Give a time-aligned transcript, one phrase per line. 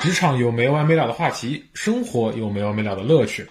[0.00, 3.44] 职场有没完没了的话题，生活有没完没了的乐趣。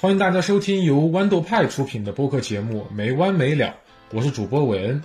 [0.00, 3.66] 欢迎大家收听由豌豆派出品的播客节目《没完没了》，
[4.10, 5.00] 我是主播韦恩。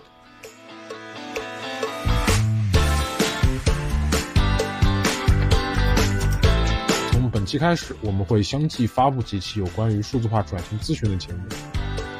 [7.11, 11.39] 从本期开始，我们会相继发布几期有关于数字化转型咨询的节目。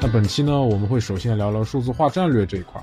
[0.00, 2.80] 那本期呢，我们会首先聊聊数字化战略这一块。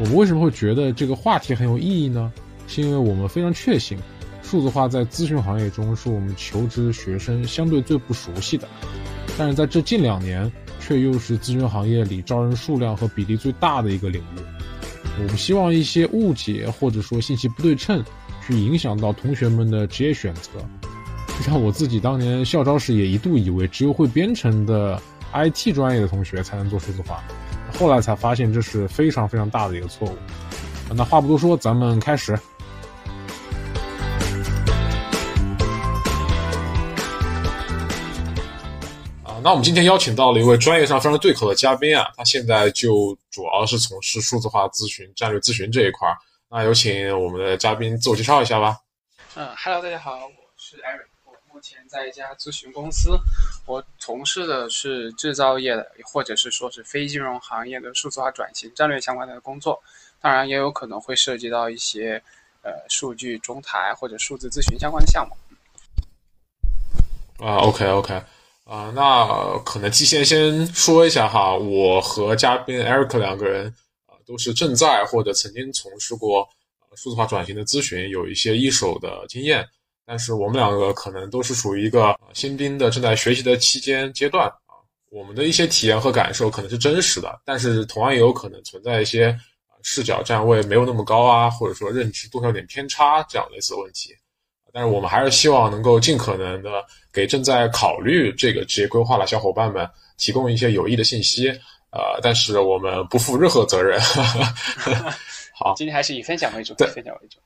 [0.00, 2.32] 我们为什么会觉得这个话题很有意义呢？
[2.66, 3.98] 是因为我们非常确信，
[4.50, 8.66] 数字化在咨询行业中是我们求职学生相对最不熟悉的，
[9.38, 10.50] 但是在这近两年，
[10.80, 14.40] 却又是咨询行业里招人数量和比例最大的一个领域。
[15.20, 18.02] 我们希望一些误解或者说信息不对称，
[18.44, 20.50] 去影响到同学们的职业选择。
[21.28, 25.00] 就像我自己当年校招时也一度以为，只有会编程的
[25.32, 27.22] IT 专业的同学才能做数字化，
[27.78, 30.16] 后来才发现这是非常非常大的一个错误。
[30.92, 32.36] 那话不多说，咱们开始。
[39.42, 46.14] 那我们今天邀请到了一位专业上非常对口的嘉宾啊，他现在就主要是从事数字化咨询、战略咨询这一块儿。
[46.50, 48.76] 那有请我们的嘉宾自我介绍一下吧。
[49.36, 53.18] 嗯，Hello，大家好，我是 Eric，我目前在一家咨询公司，
[53.64, 59.82] 我从事的是制造业的，或者是说是非金融行业的数字化转型战略相关的工作，
[60.20, 62.22] 当然也有可能会涉及到一些
[62.62, 65.34] 呃数据中台或者数字咨询相关的项目。
[67.46, 68.20] 啊，OK，OK。
[68.70, 73.66] 啊，那可能提前先说一下哈，我和嘉宾 Eric 两个人
[74.06, 76.48] 啊，都是正在或者曾经从事过
[76.94, 79.66] 数字化转型的咨询，有一些一手的经验。
[80.06, 84.78] 但是我们两个可能都是属于一个新兵的正在学习的期间阶段啊，
[85.10, 89.36] 我们的一些体验和感受可能是真实的，但是同样也有可能存在一些
[89.82, 94.14] 视角站位没有那么高啊，或者说认知多少有点偏差这样类似的问题。
[94.72, 96.70] 但是我们还是希望能够尽可能的
[97.12, 101.48] 给正在考虑这个职业规划的小伙伴们提供一些有益的信息，
[101.90, 104.00] 呃，但是我们不负任何责任。
[105.54, 107.38] 好，今天还是以分享为主，对，分享为主。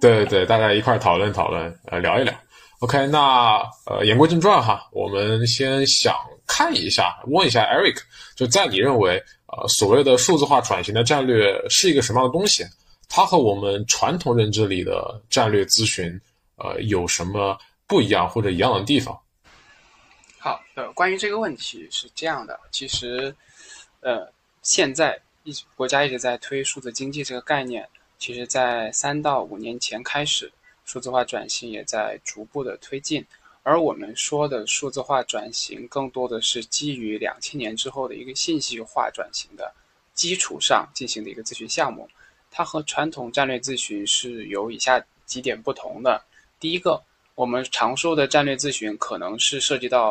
[0.00, 2.32] 对对，大家一块讨论讨论，呃，聊一聊。
[2.78, 6.14] OK，那呃，言归正传哈，我们先想
[6.46, 7.98] 看一下，问一下 Eric，
[8.34, 12.64] 就在你认为，呃，所谓的数字化转型的战略是一个什么样的东西？
[13.08, 16.20] 它和我们传统认知里的战略咨询。
[16.62, 17.58] 呃，有什么
[17.88, 19.20] 不一样或者一样的地方？
[20.38, 23.34] 好，的，关于这个问题是这样的，其实，
[24.00, 30.52] 呃，现在一国家一直在推数字经济这个概念，其实，在三到五年前开始，
[30.84, 33.26] 数字化转型也在逐步的推进。
[33.64, 39.72] 而我们说的数字化转型，更多的是基于两千年之后的一个信息化转型的
[40.14, 42.08] 基础上进行的一个咨询项目。
[42.50, 46.22] 它和传统战略咨询是有以下几点不同的。
[46.62, 47.02] 第一个，
[47.34, 50.10] 我们常说的战略咨询可能是涉及到，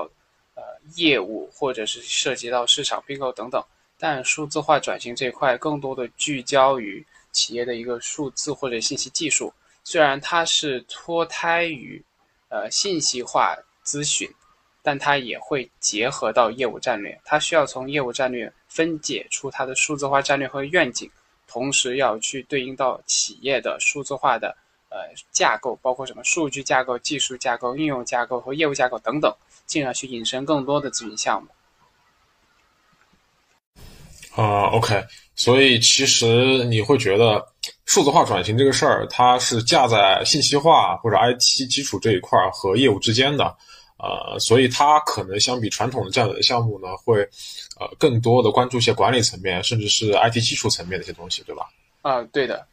[0.53, 0.61] 呃，
[0.97, 3.63] 业务或者是涉及到市场并购等等，
[3.97, 7.01] 但数字化转型这块更多的聚焦于
[7.31, 9.53] 企业的一个数字或者信息技术。
[9.85, 12.03] 虽然它是脱胎于，
[12.49, 14.29] 呃，信息化咨询，
[14.83, 17.17] 但它也会结合到业务战略。
[17.23, 21.09] 它需要从业务战略分解出它的数字化战略和愿景，
[21.47, 24.53] 同时要去对应到企业的数字化的。
[24.91, 24.97] 呃，
[25.31, 29.33] 架构包括什么数据架构、技术架构、应用架构和业务架构等等，
[29.65, 31.49] 进而去引申更多的咨询项目。
[34.35, 35.03] 啊，OK，
[35.35, 37.45] 所以其实你会觉得
[37.85, 43.45] 数字化转型这个事儿，它是架在信息化或者 IT 基础这一块儿和业务之间的，
[43.97, 47.21] 呃，所以它可能相比传统的这样的项目呢，会
[47.77, 51.69] 呃更多的关注一些管理层面，甚至是 IT 基础层面的一些东西，对吧？
[52.01, 52.65] 啊，对的。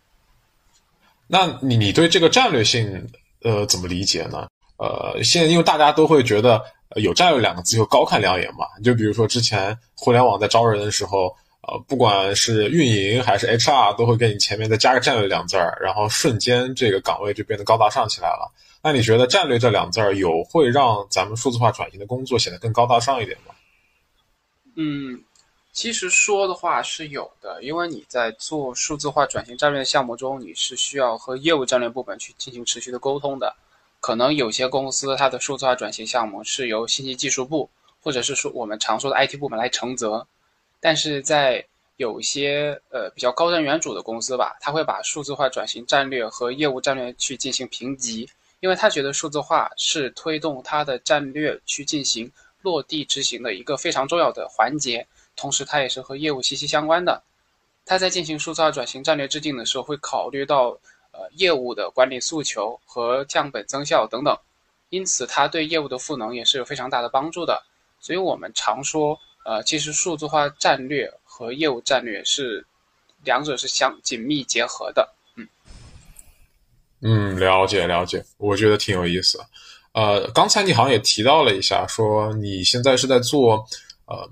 [1.29, 3.07] 那你你对这个战略性
[3.43, 4.49] 呃怎么理解呢？
[4.79, 6.63] 呃，现在因为大家都会觉得
[6.97, 8.65] 有战略两个字就高看两眼嘛。
[8.83, 11.27] 就比如说之前互联网在招人的时候，
[11.63, 18.51] 呃，不管是运营还是 HR，都会给你前面再加个战略两字儿，然后瞬间这个岗位就变得高大上起来了。
[18.83, 23.55] 那你觉得战略这两字儿有会让咱们数字化转型的工作显得更高大上一点吗？
[24.77, 25.21] 嗯。
[25.79, 33.55] 其实说的话是有的，因为你在做数字化转型战略项目中，你是需要和业务战略部门去进行持续的沟通的。
[34.01, 37.71] 可能有些公司它的数字化转型项目是由信息技术部，
[38.03, 40.27] 或者是说我们常说的 IT 部门来承责，
[40.81, 41.65] 但是在
[41.97, 48.29] 有些呃比较高瞻远瞩的公司吧，他会把数字化转型战略和业务战略去进行评级，
[48.59, 52.29] 因为他觉得数字化是推动他的战略去进行
[52.63, 55.07] 落地执行的一个非常重要的环节。
[55.39, 57.23] 同时，它也是和业务息息相关的。
[57.87, 60.79] 它在进行数字化转型战略制定的时候，会考虑到
[61.13, 64.37] 呃业务的管理诉求和降本增效等等，
[64.91, 67.63] 因此它对业务的赋能也是有非常大的帮助的。
[68.01, 72.67] 所以我们常说，呃，其实数字化战略和业务战略是
[73.25, 75.09] 两者是相紧密结合的。
[75.37, 75.49] 嗯
[77.01, 79.41] 嗯，了解了解，我觉得挺有意思。
[79.93, 83.65] 呃，刚才你好像也提到了一下，说你现在是在做
[84.07, 84.29] 呃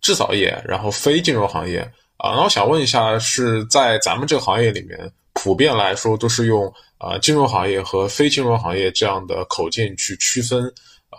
[0.00, 1.80] 制造业，然后非金融行业
[2.16, 2.34] 啊。
[2.34, 10.72] 那我想问一下，是在咱们这个行业里面，普遍来说都是用啊金融行业和非金融行业这样的口径去区分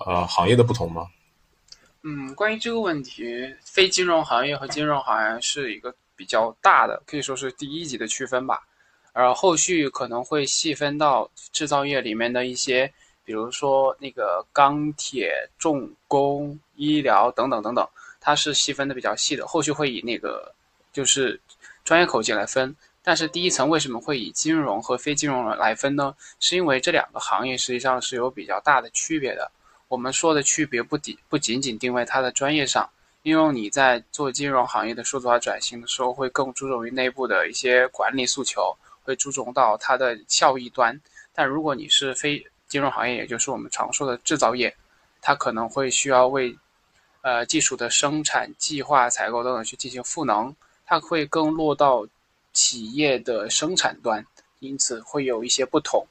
[0.05, 1.07] 呃行业的不同吗？
[2.03, 3.23] 嗯，关于这个问题，
[3.63, 8.61] 非金融行业和金融行业是一个比较大的，可以说是第一级的区分吧。
[9.13, 12.91] 而后续可能会细分到制造业里面的一些。
[13.23, 17.87] 比如说那个钢铁、重工、医疗等等等等，
[18.21, 19.45] 它是细分的比较细的。
[19.45, 20.53] 后续会以那个
[20.93, 21.37] 就是
[21.83, 22.73] 专业口径来分。
[23.03, 26.15] 但是第一层为什么会以金融和非金融来分呢？
[26.39, 29.51] 是因为这两个行业实际上是有比较大的区别的。
[29.87, 32.87] 我们说的区别不仅不仅仅定位它的专业上，
[33.23, 40.97] 因为你在做金融行业的数字化转型的时候，会更注重于内部的一些管理诉求，会注重到它的效益端。
[41.33, 44.73] 但如果你是非金融行业，也就是我们常说的制造业，
[45.21, 46.55] 它可能会需要为，
[47.21, 52.05] 呃，技术的生产、计划、采购等等去进行赋能，它会更落到
[52.53, 54.25] 企业的生产端，
[54.59, 56.05] 因此会有一些不同。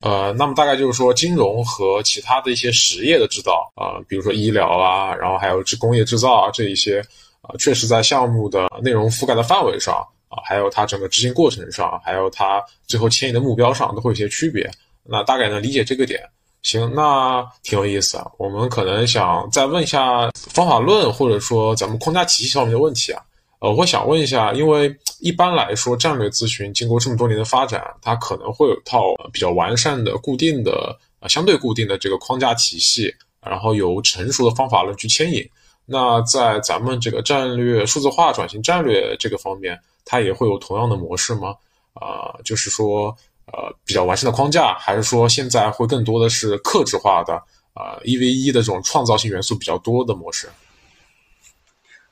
[0.00, 7.00] 呃，那么大概就是说，金融和其他的一些实业的制造啊，比如说医疗啊，然后还有制工业制造啊这一些，
[7.42, 9.96] 啊，确实在项目的内容覆盖的范围上
[10.28, 14.70] 啊，还有它整个执行过程上，还有它最后迁移的目标上，都会有些区别。
[15.02, 16.22] 那大概能理解这个点，
[16.62, 18.30] 行，那挺有意思啊。
[18.36, 23.22] 我们可能想再问一下方法论，或者说咱们框架体系方面的问题啊。
[23.60, 35.46] 呃，我想问一下，因为一般来说，战略咨询经过这么多年的发展，它可能会有套比较完善的、固定的、呃相对固定的这个框架体系，然后有成熟的方法论去牵引。
[35.86, 41.54] 那在咱们这个战略数字化转型战略这个方面，它也会有同样的模式吗？
[41.94, 43.16] 啊，就是说。
[43.52, 47.34] 呃，比较完善的框架，还是说现在会更多的是克制化的，
[47.74, 50.48] 呃，一 v 一的这种创造性元素比较多的模式？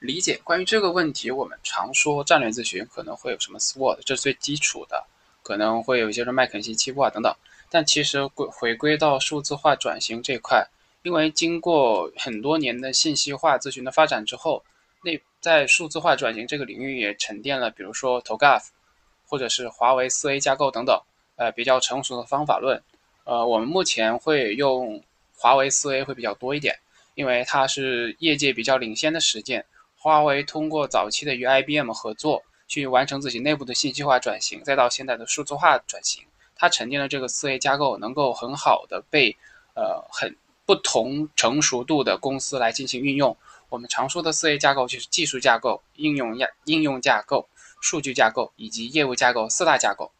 [0.00, 0.40] 理解。
[0.43, 5.05] 关于这个问题，我们常说战略咨询可能会有什么 SWOT，这是最基础的，
[5.43, 7.35] 可能会有一些是麦肯锡七步啊等等。
[7.70, 10.67] 但其实归回归到数字化转型这块，
[11.02, 14.64] 因为经过很多年的信息化咨询的发展之后，
[15.05, 18.62] 那在数字化转型这个领域也沉淀了，比如说 TOGAF，
[19.26, 21.00] 或者是华为四 A 架构等等。
[21.38, 22.82] 呃，比较成熟的方法论，
[23.23, 25.00] 呃，我们目前会用
[25.37, 26.76] 华为四 A 会比较多一点，
[27.14, 29.64] 因为它是业界比较领先的实践。
[29.96, 36.25] 华为通过早期的与 IBM 合作，去完成自己内部的信息化转型，再到现在的数字化转型，
[36.56, 39.37] 它沉淀的这个四 A 架构能够很好的被
[39.75, 40.37] 呃很
[40.67, 43.37] 不同成熟度的公司来进行运用。
[43.69, 47.49] 我们常说的四 A 架构就是技术架构、应用架应用架构、
[47.81, 50.11] 数据架构以及业务架构四大架构。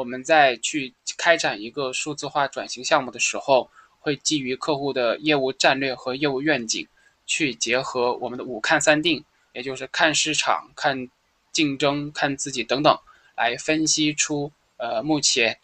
[0.00, 6.88] 我们在去开展一个数字化转型项目的时候，会基于客户的业务战略和业务愿景，
[7.26, 11.06] 去结合我们的五看三定，也就是看市场、看
[11.52, 12.98] 竞争、看自己等等，
[13.36, 15.58] 来分析出呃目前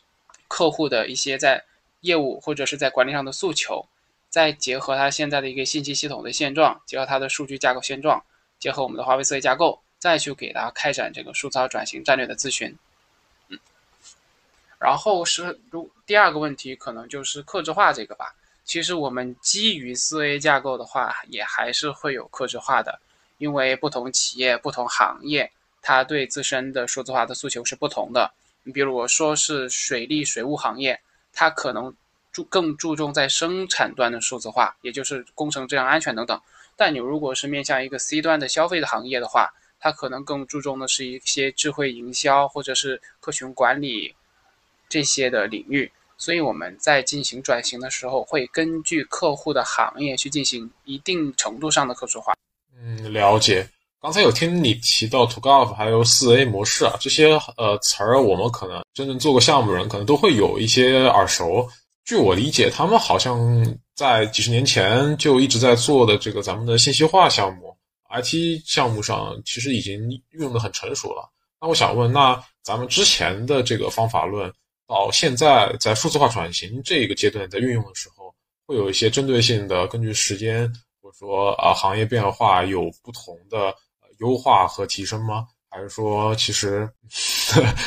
[0.49, 1.65] 客户的一些在
[2.03, 3.83] 业务或者是在管理上的诉求，
[4.29, 8.23] 再结合他现在的一个信息系统的现状，结合他的数据架构现状，
[8.59, 12.77] 结合我们的华为思维架构，再去给他开展这个数字化转型战略的咨询。
[14.79, 18.35] 然后是如第二个问题，可能就是克制化这个吧。
[18.65, 22.99] 其实我们基于四 A 架构的话，也还是会有克制化的，
[23.39, 28.31] 因为不同企业、不同行业，它对自身的数字化的诉求是不同的。
[28.65, 31.01] 你比如我说是水利水务行业，
[31.33, 31.95] 它可能
[32.33, 36.41] 注更注重在生产端的数字化，也就是工程质量安全等等。
[36.75, 44.15] 但你如果是面向一个 C 端的消费的行业的话，它可能更注重的是一些智慧营销或者是客群管理。
[44.89, 52.35] 这些的领域，所以我们在进行转型的时候，会根据客户的行业去进行一定程度上的客制化。
[52.79, 53.69] 嗯，了解。
[53.99, 61.69] 刚才有听你提到 To Golf 还有四 A 模式啊，这些呃词儿，我们可能真正做过项目人，可能都会有一些耳熟。
[62.05, 67.77] 据我理解，他们好像在几十年前就一直在做的这个咱们的信息化项目、
[68.11, 71.29] IT 项目上，其实已经运用的很成熟了。
[71.61, 74.53] 那我想问，那咱们之前的这个方法论？
[74.87, 78.35] 到现在，在数字化转型这个阶段，在运用的时候，
[78.67, 83.75] 会有一些针对性的，根据时间或者说啊行业变化有不同的
[84.19, 85.47] 优化和提升吗？
[85.69, 86.89] 还是说其实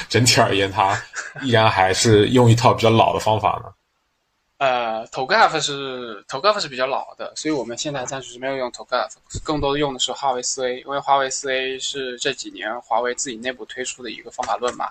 [0.10, 1.02] 整体而言，它
[1.42, 3.74] 依然还是用一套比较老的方法呢？
[4.60, 14.90] 呃，TOGAF 是 TOGAF 是比较老的，所以我们现在暂时是没有用 TOGAF，更多的用的是华为四 A，因为华为四 A 是这几年华为自己内部推出的一个方法论嘛。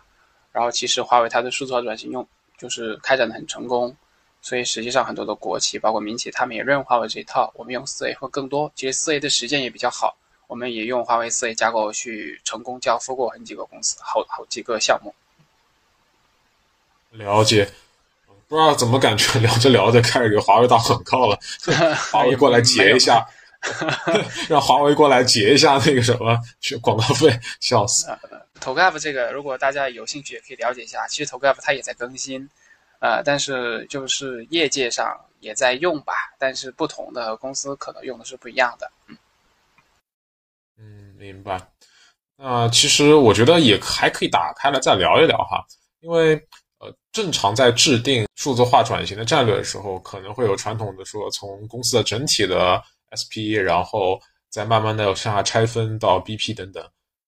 [0.53, 2.27] 然后其实华为它的数字化转型用
[2.57, 3.97] 就是开展的很成功，
[4.41, 8.71] 所以实际上很多的国企包括民企他们也认华为这一套，我们用四 A 会更多。
[8.75, 15.15] 其实四 A 的实践也比较好，我们也用华为四 A 架构去成功交付过很几个公司，好好几个项目。
[17.11, 17.71] 了解。
[18.49, 21.39] 不知道怎么感觉聊着聊着开始给华为打广告了，
[22.11, 23.23] 华为过来截一下，
[24.49, 26.39] 让华为过来结一下那个什么
[26.81, 27.29] 广告费，
[27.61, 28.07] 笑死。
[28.61, 32.49] TOGAF 这个如果大家有兴趣也可以了解一下，其实 TOGAF 它也在更新，
[33.01, 38.91] 呃，但是就是业界上也在用吧，但是不同的公司可能用的是不一样的。
[39.07, 39.17] 嗯，
[40.79, 41.61] 嗯，明白。
[42.37, 45.65] 那其实我觉得也还可以打开了再聊一聊哈，
[46.01, 46.41] 因为。
[46.81, 52.81] 呃，正常在制定数字化转型的战略的时候，可能会有传统的说，从公司的整体的
[53.13, 56.83] SP，然后再慢慢的向下拆分到 BP 等等，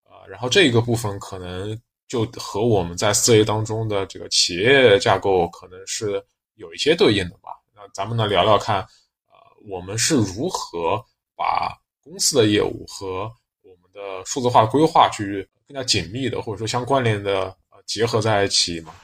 [0.05, 6.23] 啊，然后这个部分可能就和我们在四 A 当中的这个企业架构可能是
[6.55, 7.51] 有一些对应的吧。
[7.75, 9.35] 那咱们呢聊聊看，呃，
[9.69, 11.03] 我们是如何
[11.37, 13.31] 把公司的业务和
[13.63, 18.95] 我们的数字化规划去更加紧密的或者说相关联的呃结合在一起嘛？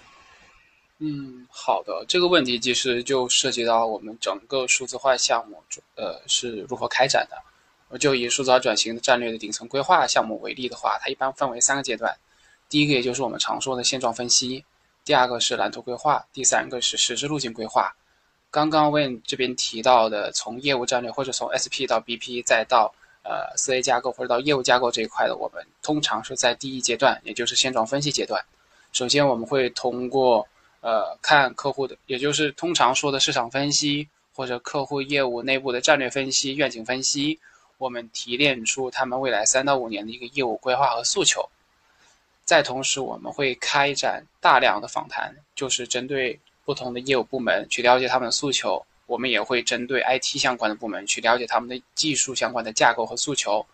[0.98, 5.62] 嗯，好的，这个问题其实就涉及到我们整个数字化项目，
[5.94, 7.36] 呃，是如何开展的。
[7.88, 12.16] 我就以数字化转型战略的顶层规划项目为例的话，它一般分为三个阶段。
[12.68, 14.64] 第一个也就是我们常说的现状分析，
[15.04, 17.94] 第二个是蓝图规划，第三个是实施路径规划。
[18.50, 28.42] 刚刚问这边提到的，从业务战略或者从 SP 到 BP 再到呃四 A 架构或者到业务架构这一块的，我们通常是在第一阶段，也就是现状分析阶段。
[28.92, 30.46] 首先我们会通过
[30.86, 37.36] 呃，看客户的，也就是通常说的市场分析，或者客户业务内部的战略分析、愿景分析，
[37.78, 41.44] 我们提炼出他们未来三到五年的一个业务规划和诉求。
[42.44, 48.80] 再同时，我们会开展大量的访谈，就是针对不同的业务部门去了解他们的诉求。
[49.06, 53.66] 我们也会针对 IT 相关的部门去了解他们的技术相关的架构和诉求。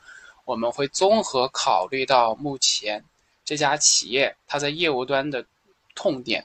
[0.47, 3.05] 我们会综合考虑到目前
[3.45, 5.45] 这家企业它在业务端的
[5.95, 6.43] 痛点。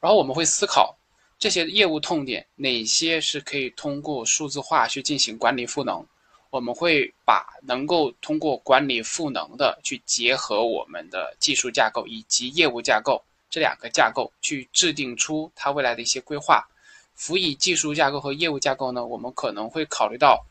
[0.00, 0.96] 然后我们会思考
[1.38, 6.04] 这些业务痛点哪些是可以通过数字化去进行管理赋能。
[6.50, 16.66] 我们会把能够通过管理赋能的去结合我们的技术架构以及业务架构这两个架构去制定出它未来的一些规划。
[17.14, 20.42] 辅以技术架构和业务架构呢，我们可能会考虑到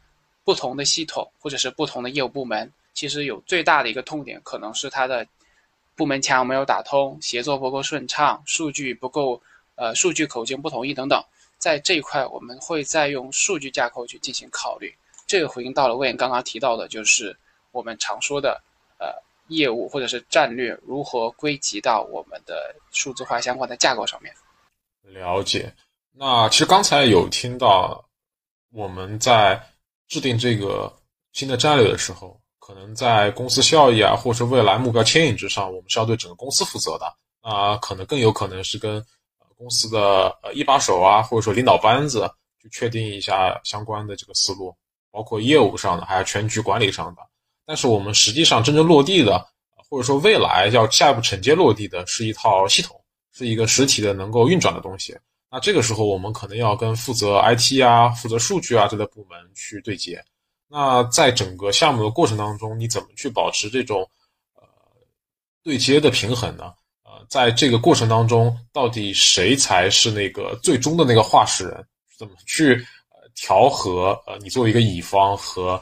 [0.44, 5.26] 不同的系统或者是不同的业务部门，其实有最大的一个痛点可能是它的。
[5.98, 9.42] 部门墙没有打通，协作不够顺畅，数据不够，
[9.74, 11.20] 呃，数据口径不统一等等，
[11.58, 14.96] 在这一块我们会再用数据架构去进行考虑。
[15.26, 17.36] 这个回应到了魏刚刚提到的，就是
[17.72, 18.62] 我们常说的，
[19.00, 19.08] 呃，
[19.48, 24.32] 业务或者是战略如何归集到我们的数字化相关的架构上面。
[25.02, 25.74] 了解。
[26.14, 28.06] 那其实刚才有听到
[28.72, 29.60] 我们在
[30.08, 30.94] 制定这个
[31.34, 32.40] 新的战略的时候。
[32.68, 37.06] 可能在公司效益啊，或者是未来目标牵引之上，我们是要对整个公司负责的
[37.40, 37.78] 啊。
[37.78, 39.02] 可能更有可能是跟
[39.56, 42.30] 公司的呃一把手啊，或者说领导班子
[42.62, 44.76] 去确定一下相关的这个思路，
[45.12, 47.22] 包括业务上的，还有全局管理上的。
[47.66, 49.48] 但是我们实际上真正落地的，
[49.90, 55.18] 或者说未来要下一步承接落地的，是一套系统，是一个实体的能够运转的东西。
[55.50, 60.22] 那这个时候，我们可能要跟负责 IT 啊、负责数据啊这类部门去对接。
[60.70, 64.02] 那在整个项目的过程当中，你怎么去保持这种
[64.56, 64.64] 呃
[65.64, 66.74] 对接的平衡呢？
[67.04, 71.88] 呃，在这个过程当中，到底谁才是那个最终的那个话事人？
[72.18, 72.76] 怎么去
[73.12, 75.82] 呃调和呃你作为一个乙方和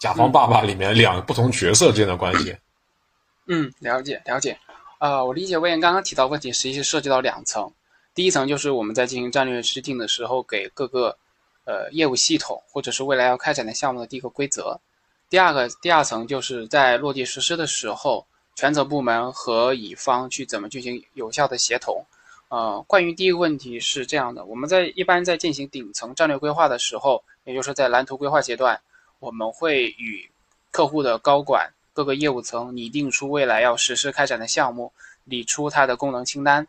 [0.00, 2.56] 甲方爸爸里面两个不同角色之间的关系？
[3.46, 4.58] 嗯，了解了解。
[4.98, 7.72] 呃，我理解魏岩刚刚提到问题，实际是涉及到两层。
[8.12, 11.16] 第一层就是我们在进行战略制定的时候，给各个。
[11.64, 14.80] 呃，业务系统或者是未来要开展的项目的第一个规则，
[15.28, 18.26] 第二个第二层就是在落地实施的时候，
[18.56, 22.04] 权责部门和乙方去怎么进行有效的协同。
[22.48, 28.80] 呃，关于第一个问题是这样的，我们在一般在进行顶层战略规划的时候，也就是在蓝图规划阶段，
[29.20, 30.28] 我们会与
[30.72, 36.66] 客户的高管各个业务层拟定出未来要实施开展的项目，理出它的功能清单，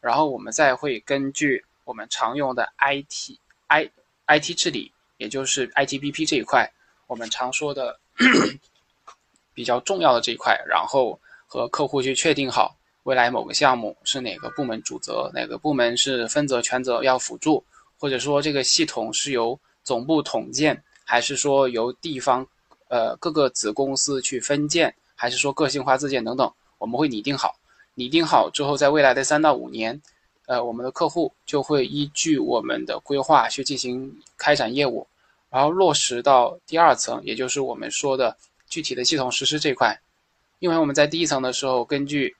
[0.00, 3.90] 然后我们再会根据我们常用的 IT I。
[4.26, 6.70] IT 治理，也就是 ITBP 这一块，
[7.06, 7.98] 我们常说的
[9.54, 17.64] 比较重要的这一块，然后和客户去确定好未来某个项目是哪个部门主责，哪个部门是分责全责要辅助，
[17.98, 22.46] 或者说这个系统是由总部统建，还是说由地方
[22.88, 27.54] 呃各个子公司去分建，还是说个性化自建等等，我们会拟定好。
[27.94, 30.02] 拟定好之后，在未来的三到五年，
[30.46, 35.06] 呃，我们的客户就会依据我们的规划去进行开展业务，
[35.50, 38.36] 然后落实到第二层，也就是我们说的
[38.68, 39.96] 具体的系统实施这块。
[40.60, 42.34] 因为我们在第一层的时候，根据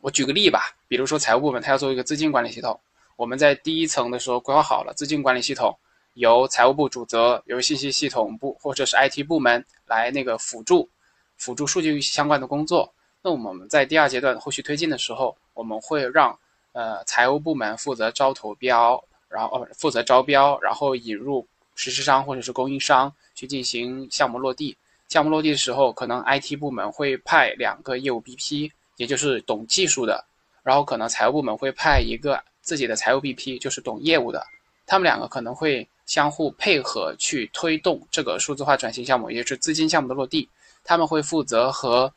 [0.00, 2.78] 我举个例吧，比如说财务部门，它要做一个资金管理系统，
[3.16, 5.76] 我们在第一层的时候规划好了资金管理系统，
[6.14, 10.88] 由财务部主责，由信息系统部或者是 IT 部门来那个辅助，
[11.36, 12.92] 辅助数据相关的工作。
[13.22, 16.38] 那我们在第二阶段后续推进的时候，我们会让
[16.76, 24.76] 呃财务部门负责招投标，然后呃负责招标，然后引入实施商或者是供应商去进行项目落地。
[25.08, 30.22] 项目落地的时候，可能 IT 部门会派两个业务 BP，也就是懂技术的，
[30.62, 34.44] 然后可能财务部门会派一个自己的财务 BP，就是懂业务的。
[34.84, 40.46] 他们两个可能会相互配合去推动这个数字化转型项目，也就是资金项目的落地。
[40.84, 42.12] 他们会负责和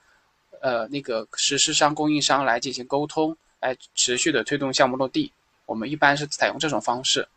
[0.61, 5.31] 呃，那个实施商、供应商来进行沟通，来持续的推动项目落地。
[5.65, 7.27] 我们一般是采用这种方式。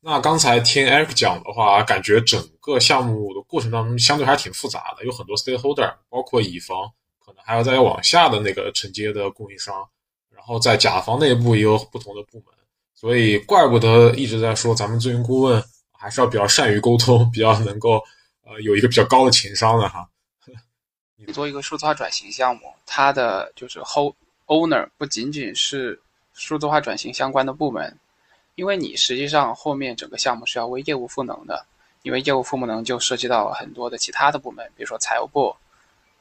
[0.00, 6.88] 那刚才听 Eric 讲的话，感觉整个项目的过程当中相对还挺复杂的，有很多 stakeholder，包括乙方，
[7.24, 9.74] 可能还要再往下的那个承接的供应商，
[10.30, 12.54] 然后在甲方内部也有不同的部门，
[12.94, 18.00] 所以怪不得一直在说咱们咨询顾问还是要比较善于沟通，比较能够
[18.44, 20.08] 呃有一个比较高的情商的哈。
[21.16, 24.14] 你做一个数字化转型项目，它的就是 hold
[24.48, 26.00] owner 不仅仅是
[26.34, 27.96] 数字化转型相关的部门，
[28.54, 31.64] 因为你实际上后面整个项目是要为业务赋能的，
[32.02, 35.54] 因为业务赋能就涉及到很多的其他的部门，比如说财务部，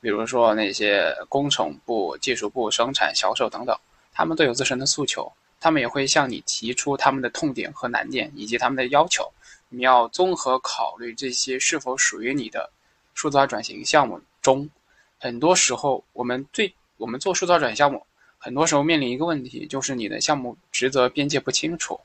[0.02, 3.76] 比如说那些工程部、技术部、生产、销售等等，
[4.14, 9.32] 他们都有自身的诉求，他们也会向你提出他们的痛点和难点以及他们的要求，
[9.70, 12.70] 你要综合考虑这些是否属于你的
[13.14, 14.70] 数字化转型项目中。
[15.18, 18.06] 很多时候，我们最我们做数字化转型项目，
[18.38, 22.00] 很多时候面临一个问题，就是你的项目职责边界不清楚。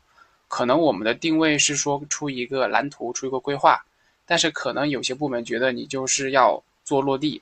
[0.48, 3.84] 可能我们的定位是说出一个蓝图，出一个规划，
[4.26, 7.40] 但是可能有些部门觉得你就是要做落地，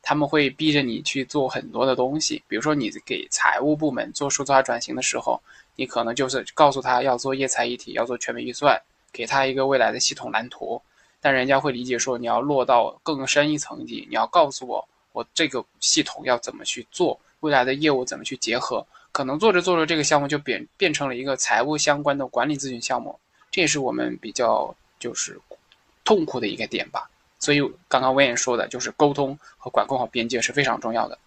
[0.00, 2.42] 他们会逼着你去做很多的东西。
[2.46, 5.40] 比如说，你给财务部门做数字化转型的时候，
[5.74, 8.80] 你可能就是告诉他要做业财一体，要做全面预算，
[9.12, 10.80] 给他一个未来的系统蓝图，
[11.20, 14.88] 但人家会理解说你要落到更深一层级，你要告诉我。
[15.12, 17.18] 我这个系统要怎么去做？
[17.42, 18.84] 未来的业务怎么去结合？
[19.12, 23.14] 可能做着做着，这个项目就变变成了一个财务相关的管理咨询项目，
[23.50, 25.38] 这也是我们比较就是
[26.02, 27.10] 痛苦的一个点吧。
[27.38, 31.18] 所以刚刚我也说的，就是沟通和管控好边界是非常重要的。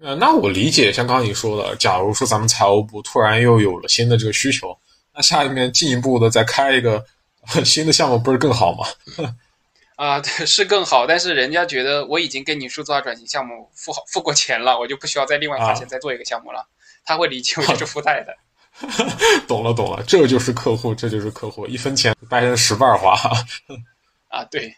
[0.00, 4.78] 呃，那我理解，像刚刚你说的，假如说咱们财务部突然又有了新的这个需求，
[5.12, 7.04] 那下面进一步的再开一个
[7.64, 8.86] 新的项目，不是更好吗？
[9.98, 16.64] 啊，对，是更好，但是人家觉得我已经跟你数字化转型项目付好付过钱了，我就不需要再另外花钱再做一个项目了。
[17.04, 18.32] 他会理解我就 是附带的。
[19.48, 23.18] 懂了，懂了，这就是客户，这就是客户，一分钱掰成十瓣花。
[24.30, 24.72] 啊，对。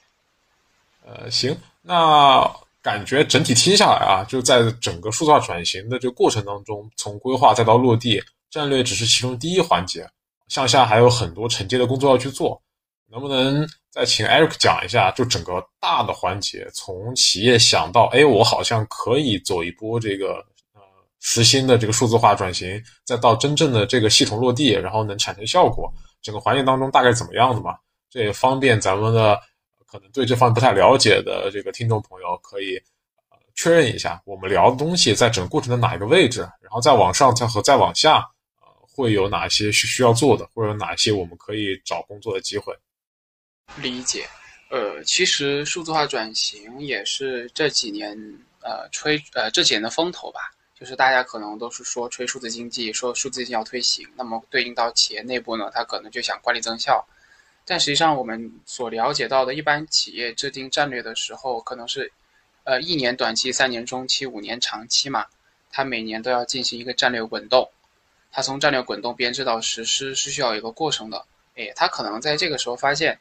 [1.04, 10.08] 呃，行，那感觉整体听下来啊，就在整个数字化转型的这个过程当中，从规划再到落地，战略只是其中第一环节，
[10.48, 12.62] 向下还有很多承接的工作要去做。
[13.10, 20.34] 能不能再请 Eric 讲一下，就整个大的环节，从企业想到，哎，我好像可以走一波这个
[20.74, 20.80] 呃
[21.18, 27.76] 实心的这个数字化转型，再到真正的这个系统落地，然后能产生效果，整个环节当中大概怎么样的嘛？
[28.08, 29.40] 这也方便咱们的
[29.86, 32.76] 可能对这方面不太了解的这个听众朋友可以
[33.30, 38.18] 呃确认一下，我们聊的东西在整个过程的哪一个位置，然后再往上再和再往下，
[38.60, 42.72] 呃，会有哪些需需要做的，或者哪些我们可以找工作的机会。
[43.76, 44.28] 理解，
[44.68, 48.16] 呃，其实数字化转型也是这几年
[48.62, 50.52] 呃吹呃这几年的风头吧。
[50.78, 57.06] 就是大家可能都是说吹数字经济，说数字经济要推行，那么对应到企业内部呢，他可能就想管理增效。
[57.66, 62.10] 但实际上我们所了解到的，一般企业制定战略的时候，可能是
[62.64, 65.26] 呃一年短期、三年中期、五年长期嘛，
[65.70, 67.70] 它每年都要进行一个战略滚动。
[68.32, 71.26] 它从战略滚动编制到实施是需要一个过程的。
[71.56, 73.18] 诶，它可能在这个时候发现。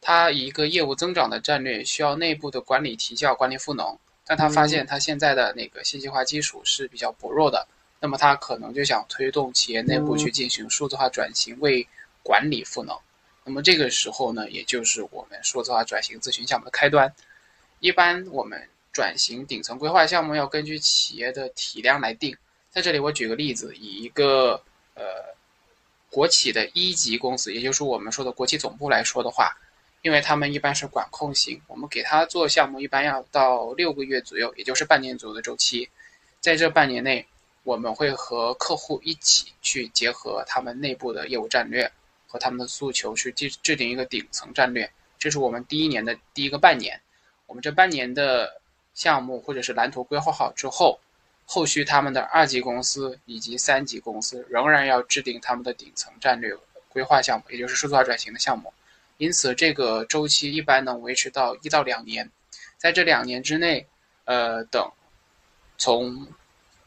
[0.00, 7.66] 他一个业务增长的战略需要内部的管理提效、管理赋能，但他发现他现在的那个信息化基础是比较薄弱的，
[8.00, 11.86] 那么他可能就想推动企业内部去进行数字化转型，为
[12.22, 12.96] 管理赋能。
[13.44, 17.12] 那么这个时候呢，也就是我们数字化转型咨询项目的开端。
[17.80, 22.36] 一般我们转型顶层规划项目要根据企业的体量来定。
[22.70, 24.60] 在这里，我举个例子，以一个
[24.94, 25.02] 呃
[26.10, 29.56] 国企的一级公司，也就是我们说的国企总部来说的话，
[30.02, 35.88] 因为他们一般是管控型，我们给他做项目一般要到六个月左右，也就是半年左右的周期。
[36.40, 37.26] 在这半年内，
[37.64, 41.90] 我们会和客户一起去结合他们内部的业务战略
[42.28, 44.88] 和他们的诉求，去制制定一个顶层战略。
[45.18, 46.98] 这是我们第一年的第一个半年。
[47.46, 48.60] 我们这半年的
[48.94, 51.00] 项目或者是蓝图规划好之后，
[51.44, 56.54] 后续他们的二级公司以及三级公司仍然要制定他们的顶层战略
[56.88, 58.72] 规划项目，也就是数字化转型的项目。
[59.18, 62.30] 因此，这个周期一般能维持到一到两年。
[62.76, 63.84] 在这两年之内，
[64.24, 64.88] 呃，等
[65.76, 66.26] 从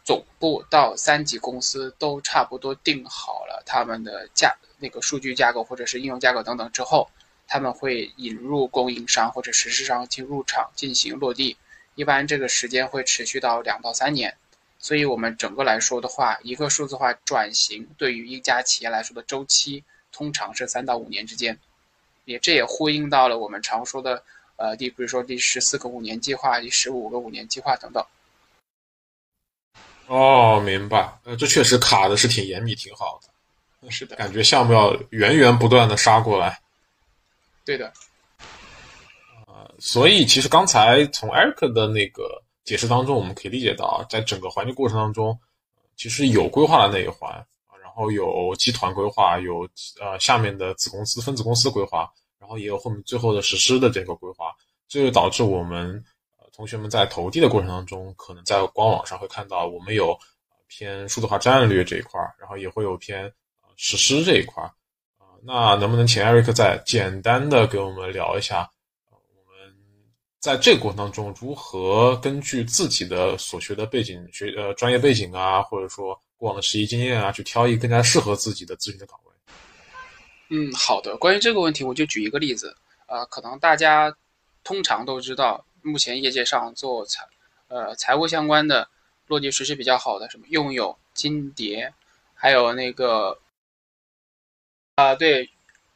[0.06, 7.10] 总部到三级公司都差不多定好了他们的架那个数据架构或者是应用架构等等之后，
[7.48, 11.58] 他们会引入供应商或者实施商进入场进行落地。
[11.96, 14.34] 一般这个时间会持续到两到三年。
[14.80, 21.60] 所以，我们整个来说的话，一个数字化转型对于一家企业来说的周期通常是三到五年之间。
[22.32, 24.24] 也这也呼应到了我们常说的，
[24.56, 28.04] 呃，第比如说第十四个五年计划、第十五个五年计划等等。
[30.08, 31.14] 哦，明白。
[31.24, 33.92] 呃，这确实卡的是挺严密、挺好的。
[33.92, 36.60] 是的，感觉项目要源源不断的杀过来。
[37.66, 37.92] 对的。
[39.48, 45.38] 呃，所以其实刚才从 Eric 的那个解释当中，我们可以理解到，在整个环境过程当中，
[45.98, 47.46] 其实有规划的那一环。
[47.82, 49.68] 然后有集团规划，有
[50.00, 52.10] 呃下面的子公司、分子公司规划，
[52.42, 54.52] 然后也有后面最后的实施的这个规划，
[54.90, 56.04] 这就导致我们
[56.40, 60.18] 呃同学们在投递的过程当中，可能在官网上会看到我们有
[60.68, 63.32] 偏数字化战略这一块儿，然后也会有偏
[63.78, 64.72] 实施这一块儿。
[65.44, 68.68] 那能不能请艾瑞克再简单的给我们聊一下，
[69.12, 69.18] 我
[69.52, 69.74] 们
[70.40, 76.20] 在这个过程当中如何根据自己的所学的背景、学呃专业背景啊，或者说。
[76.42, 79.31] 过往的实习经验啊，去挑一个更加适合自己的咨询的岗位。
[80.54, 81.16] 嗯，好的。
[81.16, 82.76] 关于这个问题，我就举一个例子。
[83.08, 84.14] 呃，可能大家
[84.66, 87.26] 通常都知道，目前业界上做财
[87.70, 88.90] 呃财务相关的
[89.28, 91.94] 落地实施比较好的，什么用友、金蝶，
[92.36, 93.40] 还有那个
[94.96, 95.50] 啊对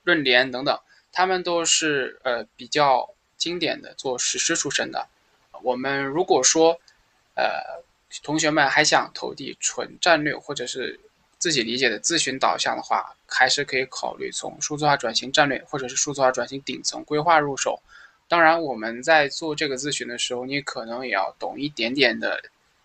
[0.04, 0.80] 润联等等，
[1.12, 5.08] 他们都是呃比较经典的做实施出身的。
[5.62, 6.80] 我们如果说
[7.36, 7.84] 呃。
[8.24, 10.98] 同学们还想投递纯战略或者是
[11.38, 17.82] 自己理解的咨询导向的话，还是可以考虑从数字化转型战略或者是数字化转型顶层规划入手。
[18.28, 22.42] 当然，我们在做这个咨询的时候，你可能也要懂一点点的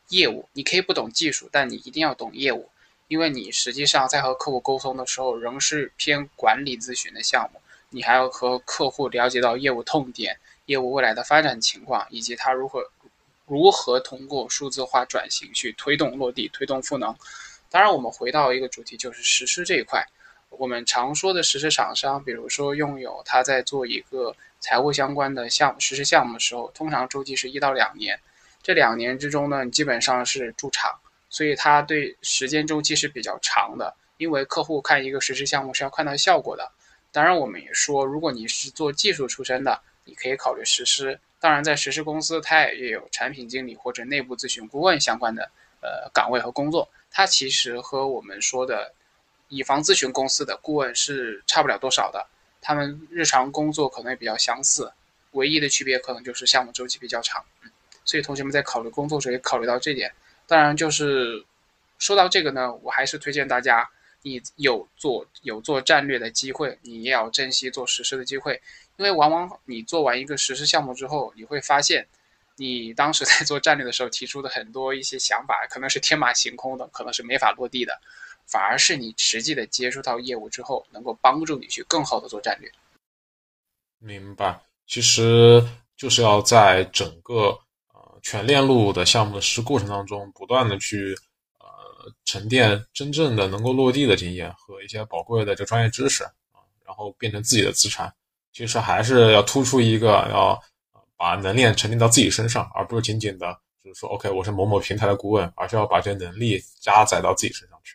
[0.09, 0.49] 业务。
[0.53, 2.69] 你可以不懂技术，但你一定要懂业务，
[3.09, 7.61] 因为你实际上在和客户沟通的时候，仍是偏管理咨询的项目。
[7.89, 12.91] 你还要和客户了解到业务痛点、业务未来的发展情况，以及他如何。
[13.47, 17.13] 如何通过数字化转型去推动落地、推动赋能？
[17.71, 20.05] 当然，我们回到一个主题，就是实施这一块。
[20.51, 28.19] 我们常说的实施厂商，比如说用友，他在做一个财务相关的项实施项目的时候，通常周期是一到两年。
[28.61, 30.93] 这两年之中呢，你基本上是驻场，
[31.29, 33.95] 所以它对时间周期是比较长的。
[34.17, 36.73] 因为客户看一个实施项目是要看到效果的。
[37.13, 41.19] 当然，我们也说，如果你是做技术出身的，你可以考虑实施。
[41.39, 46.89] 当然，在实施公司，它也有产品经理或者内部咨询顾问相关的呃岗位和工作。
[47.11, 48.95] 它其实和我们说的
[49.49, 52.27] 乙方咨询公司的顾问是差不了多少的。
[52.63, 54.93] 他们日常工作可能也比较相似，
[55.33, 57.45] 唯一的区别可能就是项目周期比较长。
[58.05, 60.13] 所以同学们在考虑工作时也考虑到这点。
[60.47, 61.45] 当然，就是
[61.99, 63.89] 说到这个呢，我还是推荐大家，
[64.23, 68.61] 你有做有做战略的机会，你也要珍惜做实施的机会。
[68.97, 72.07] 因为往往你做完一个实施项目之后，你会发现，
[72.61, 77.99] 你当时在做战略的时候提出的很多一些想法，可能是天马行空的，可能是没法落地的，
[78.47, 82.71] 反而是你实际的接触到业务之后，能够帮助你去更好的做战略。
[83.99, 87.59] 明白，其实就是要在整个
[87.95, 91.17] 呃全链路的项目的实施过程当中，不断的去
[91.59, 91.67] 呃
[92.27, 98.13] 沉淀真正的能够落地的经验和一些宝贵的这专业知识啊，然后变成自己的资产。
[98.53, 100.63] 其实还是要突出一个，要
[101.21, 103.55] 把能力沉淀到自己身上，而不是仅仅的，
[103.85, 107.95] 就是说，OK，我是某某平台的顾问，而是要把这能力加载到自己身上去。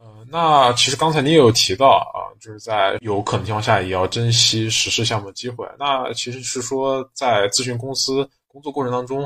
[0.00, 5.64] 呃，那其实刚才你也有提到啊，就是在有可能情况下，也要珍惜实施项目的机会。
[5.78, 9.22] 那其实是说，在咨询公司工作过程当中，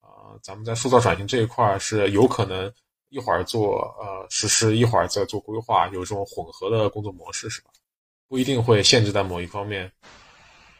[0.00, 2.72] 呃，咱们在塑造转型这一块是有可能
[3.08, 7.70] 一会儿做呃实施，一会儿在做规划，有这种混合的工作模式，是吧？
[8.28, 9.90] 不一定会限制在某一方面。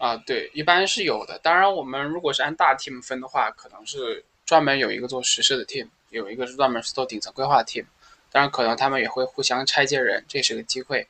[0.00, 1.38] 啊，对，一般是有的。
[1.42, 7.84] 当然，我们如果是按大 team 分的话，可能是专门有一个做实施的 team，有一个是专门是做顶层规划的 team。
[8.32, 11.06] 当然，可能他们也会互相拆接人，这是个机会。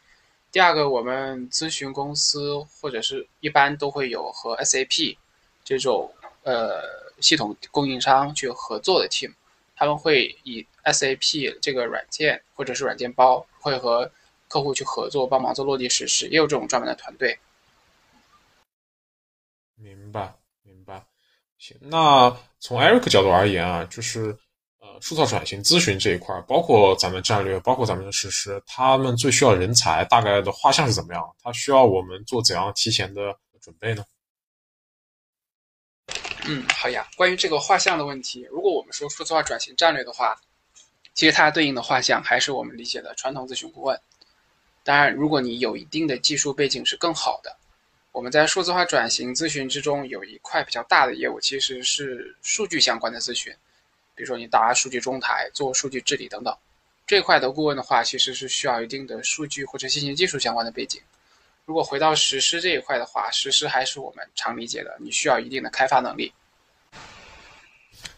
[0.51, 5.17] 第二个，我们咨询公司或者是一般都会有和 SAP
[5.63, 6.83] 这种呃
[7.21, 9.33] 系统供应商去合作的 team，
[9.77, 14.11] 他们会以 SAP 这个软件或者是软件包会和
[14.49, 17.39] 客户去合作，帮忙做落地实施，也有这种专门的团队。
[20.11, 21.07] 明白，明白。
[21.57, 24.37] 行，那从 Eric 角度而言啊，就是
[24.81, 31.23] 呃，数字化转型咨询这一块，包括咱们战略，包括咱们的实施，他们最需要人才，大概的画像是怎么样？
[31.41, 34.05] 他需要我们做怎样提前的准备呢？
[36.47, 37.07] 嗯，好呀。
[37.17, 40.35] 关于这个画像的问题，如果我们说数字化转型战略的话，
[41.15, 44.01] 其实它对应的画像还是我们理解的传统咨询顾问。
[44.83, 47.60] 当然，如果你有一定的技术背景是更好的。
[48.13, 53.53] 我们在数字化转型咨询之中有一块比较大的业务，其实是数据相关的咨询，
[54.15, 56.55] 比如说你搭数据中台、做数据治理等等。
[57.07, 61.01] 这块的顾问的话，其实是需要一定的数据或者信息技术相关的背景。
[61.65, 66.33] 如果回到实施这一块的话，实施还是我们常理解的，你需要一定的开发能力。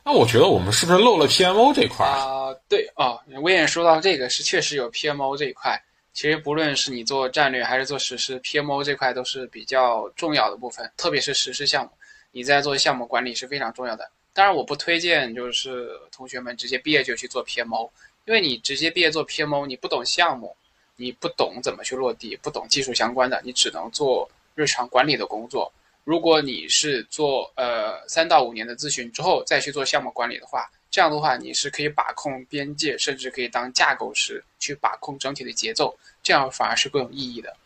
[0.05, 2.53] 那我觉得我们是不是漏了 PMO 这块啊？
[2.69, 5.81] 对哦，威廉说到这个是确实有 PMO 这一块。
[6.13, 11.91] 其实不论是你做战略还是做实施，PMO 这块都是比较重要的部分，特别是实施项目，
[12.33, 14.11] 你在做项目管理是非常重要的。
[14.35, 17.91] 当然，我不推荐就是同学们直接毕业就去做 PMO，
[18.27, 20.55] 因为你直接毕业做 PMO，你不懂项目，
[20.97, 25.73] 你不懂怎么去落地，不懂技术相关的，你只能做日常管理的工作。
[26.05, 37.57] 如果你是做呃三到五年的咨询之后再去做项目管理的话，这样的话，你是可以把控边界，甚至可以当架构师去把控整体的节奏，这样反而是更有意义的。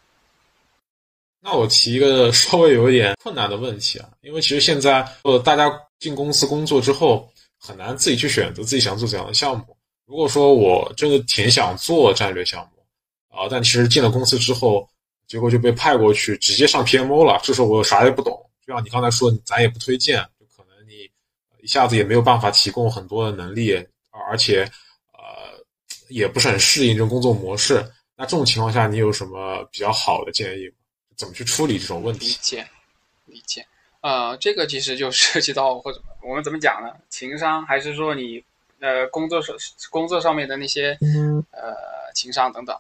[1.41, 9.77] 那我提一个稍微有一点困难的问题啊，因为其实现在呃，大家进公司工作之后，很难自己去选择自己想做怎样的项目。
[10.07, 14.89] 如果说我真的挺想做战略项目啊，但其实进了公司之后，
[15.27, 18.41] 结果就被派过去直接上 PMO 了，这时候我啥也不懂。
[18.65, 20.25] 就像你刚才说，咱也不推荐。
[21.67, 23.75] 一下子也没有办法提供很多的能力，
[24.13, 24.63] 而且，
[25.13, 25.61] 呃，
[26.09, 27.85] 也不是很适应这种工作模式。
[28.15, 30.71] 那这种情况下，你有什么比较好的建议？
[31.17, 32.27] 怎么去处理这种问题？
[32.29, 32.65] 理解，
[33.25, 33.67] 理解。
[34.01, 36.95] 呃，这个其实就涉及到或者我们怎么讲呢？
[37.09, 38.41] 情商，还是说你
[38.79, 39.57] 呃工作上
[39.91, 40.97] 工作上面的那些
[41.51, 41.75] 呃
[42.15, 42.79] 情商等等？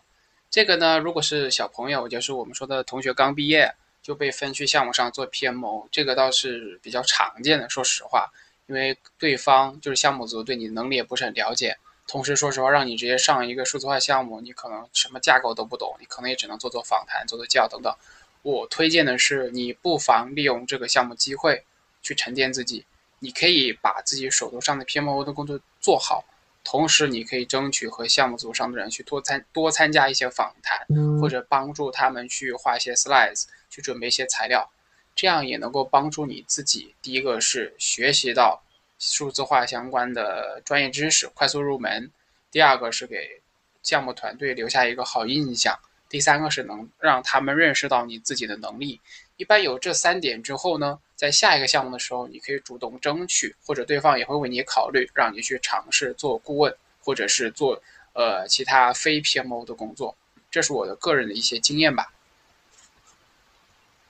[0.49, 3.69] 这个呢，如果是小朋友，就是我们说的同学刚毕业
[4.01, 7.69] 就被分去项目上做 PMO，这个倒是比较常见的。
[7.69, 8.31] 说实话。
[8.67, 11.77] 因为对方就是项目组对你能力也不是很了解，
[12.07, 17.95] 同时说实话，让你直接上一个数字化项目，你可能什么架构都不懂，你可能也只能做做访谈、做做教等等。
[18.43, 21.65] 我推荐的是，你不妨利用这个项目机会
[22.03, 22.85] 去沉淀自己，
[23.21, 26.25] 你可以把自己手头上的 PMO 的工作做好，
[26.63, 30.87] 同时你可以争取和项目组上的人去多参多参加一些访谈，
[31.21, 34.71] 或者帮助他们去画一些 slides，去准备一些材料。
[35.17, 36.95] 这样也能够帮助你自己。
[37.03, 38.63] 第一个是学习到
[38.99, 42.09] 数字化相关的专业知识，快速入门；
[42.53, 43.41] 第二个是给
[43.83, 45.75] 项目团队留下一个好印象；
[46.09, 49.01] 第三个是能让他们认识到你自己的能力。
[49.37, 60.15] 一般有这三点之后呢，在下一个项目的时候，你可以主动争取，或者对方也会为你考虑，让你去尝试做顾问，或者是做呃其他非 PMO 的工作。
[60.51, 62.13] 这是我的个人的一些经验吧。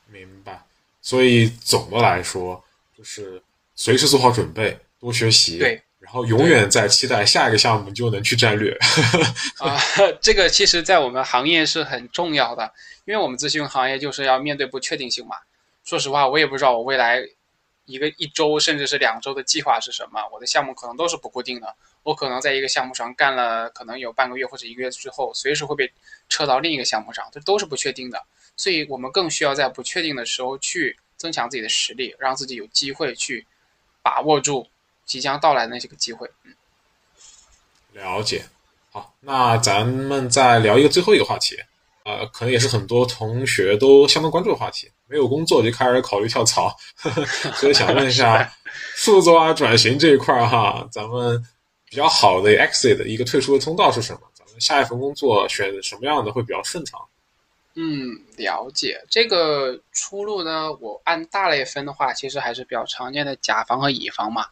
[0.06, 0.62] 明白。
[1.06, 2.60] 所以总的来说，
[2.98, 3.40] 就是
[3.76, 8.76] 随时做好准备，多学习，对，然后永远在期待下一个项目就能去战略。
[9.62, 9.80] 啊，
[10.20, 12.72] 这个其实，在我们行业是很重要的，
[13.04, 15.36] 因为我们咨询行业就是要面对不确定性嘛。
[15.84, 17.22] 说实话，我也不知道我未来
[17.86, 21.74] 一个一周甚至是两周的计划是什么，我的项目可能都是不固定的。
[22.02, 25.90] 我可能在一个项目上干了，可能有半个月或者一个月之后，随时会被
[26.28, 28.22] 撤到另一个项目上，这都是不确定的。
[28.56, 33.46] 所以我们更需要在不确定的时候去增强自己的实力，让自己有机会去
[34.02, 34.68] 把握住
[35.04, 36.30] 即将到来的那些个机会。
[36.44, 36.54] 嗯，
[37.92, 38.44] 了解。
[38.92, 41.56] 好，那咱们再聊一个最后一个话题，
[42.06, 44.88] 呃，可能也是很多同学都相当关注的话题。
[45.08, 47.24] 没有工作就开始考虑跳槽，呵 呵
[47.56, 48.48] 所以想问一下，
[48.94, 51.44] 数字化转型这一块儿哈，咱们
[51.88, 54.20] 比较好的 exit 的一个退出的通道是什么？
[54.34, 57.00] 咱们下一份工作选什么样的会比较顺畅？
[57.74, 60.72] 嗯，了解这个出路呢。
[60.80, 64.46] 我按大类分的话，其实还是比较常见的甲方和乙方嘛。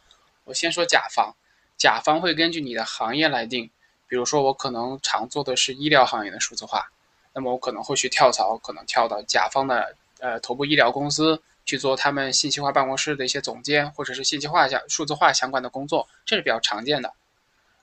[0.45, 1.35] 我先说甲方，
[1.79, 3.71] 甲方会根据你的行业来定。
[4.07, 6.90] 比如说，我可能常做的是医疗行业的数字化，
[7.35, 17.12] 那么我可能会去跳槽，可能跳到甲方的呃头部医疗公司去做他们信息化办公室的一些总监，或者是信息化相数字化相关的工作，这是比较常见的。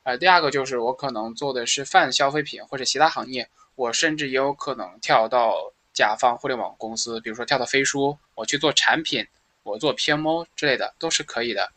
[0.03, 9.27] 呃，第二个就是我可能做的是泛消费品或者其他行业，我甚至也有可能跳到甲方互联网公司，比如说跳到飞书，我去做产品，
[9.63, 11.71] 我做 PMO 之类的都是可以的。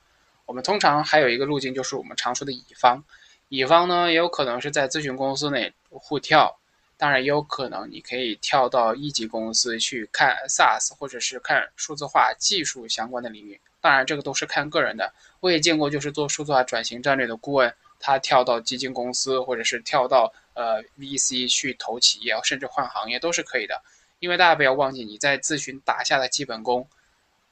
[0.47, 3.03] 我们通常还有一个路径，就是我们常说的乙方，
[3.49, 6.57] 乙方呢也有可能是在咨询公司内互跳。
[6.97, 13.61] 当然也有可能，你可以跳到一级公司去看 SaaS，或者是看数字化技术相关的领域。
[13.81, 15.13] 当然，这个都是看个人的。
[15.41, 23.83] 我也见过，就是做数字化转型战略的顾问，他跳到基金公司，或者是跳到呃 VC 去投企业，甚至换行业都是可以的。
[24.21, 26.89] 因为大家不要忘记，你在咨询打下的基本功，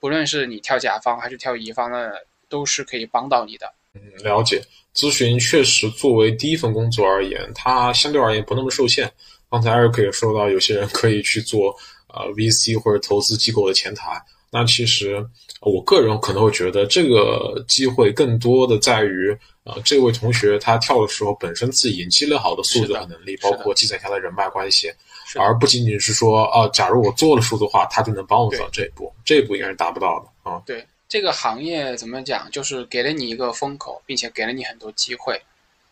[0.00, 3.74] 不论是你跳甲方还是跳乙方的，都是可以帮到你的。
[3.94, 4.62] 嗯，了解。
[4.94, 9.10] 咨询确实作为第一份工作而言，它相对而言不那么受限。
[9.50, 11.74] 刚才艾瑞克也说到，有些人可以去做
[12.08, 14.20] 呃 VC 或者投资机构的前台。
[14.50, 15.26] 那其实
[15.62, 24.92] 我个人可能会觉得，这个机会更多的在于，呃，这位同学他跳的时候本身自己已经积累好的素质和能力，包括积攒下的人脉关系，
[25.38, 30.60] 而不仅仅是说，啊，假如我做了数字化，他就能帮我走到这一步，这一步应该是达不到的啊。
[30.66, 35.38] 对这个行业怎么讲，就是给了你一个风口，并且给了你很多机会。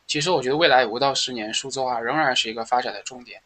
[0.06, 3.38] 其实我觉得未来五到十年，数字化仍然是一个发展的重点。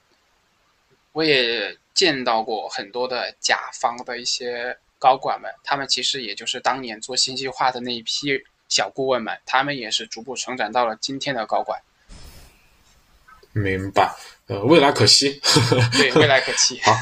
[1.10, 11.82] 我也见到过很多的甲方的一些高管们，他们其实也就是当年做信息化的那一批小顾问们，他们也是逐步成长到了今天的高管。
[13.52, 14.14] 明白，
[14.46, 15.40] 呃，未来可期。
[15.90, 16.80] 对，未来可期。
[16.86, 16.92] 好，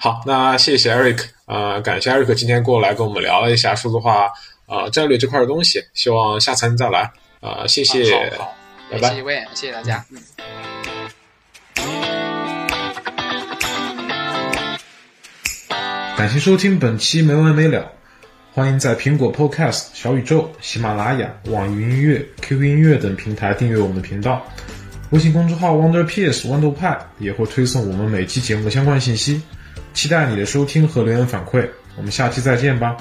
[0.00, 4.30] 好，那谢谢 Eric，呃，感谢 Eric 今天过来跟我们聊了一下数字化
[4.66, 8.54] 呃战略这块的东西，希望下次能再来啊，谢谢，好，
[8.90, 10.18] 拜拜，谢谢魏，谢谢大家，嗯。
[16.16, 17.92] 感谢收听本期没完没了，
[18.54, 24.42] 欢迎在苹果 Podcast、小宇宙、喜马拉雅、网易云音乐、QQ 音乐等平台订阅我们的频道。
[25.10, 29.42] 微信公众号 Wonder PS 豌豆派也会推送我们每期节目的相关信息。
[29.94, 32.96] 期待你的收听和留言反馈，我们下期再见吧。